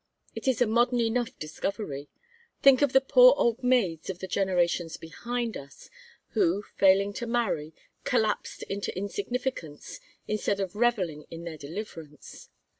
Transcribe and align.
It 0.33 0.47
is 0.47 0.63
a 0.63 0.65
modern 0.65 0.99
enough 0.99 1.37
discovery. 1.37 2.09
Think 2.63 2.81
of 2.81 2.91
the 2.91 3.01
poor 3.01 3.35
old 3.37 3.63
maids 3.63 4.09
of 4.09 4.17
the 4.17 4.25
generations 4.25 4.97
behind 4.97 5.55
us, 5.55 5.91
who, 6.29 6.63
failing 6.75 7.13
to 7.13 7.27
marry, 7.27 7.75
collapsed 8.03 8.63
into 8.63 8.97
insignificance 8.97 9.99
instead 10.27 10.59
of 10.59 10.75
revelling 10.75 11.25
in 11.29 11.43
their 11.43 11.55
deliverance. 11.59 12.49